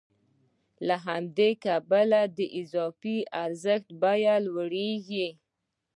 [0.87, 5.27] له همدې کبله د اضافي ارزښت بیه لوړېږي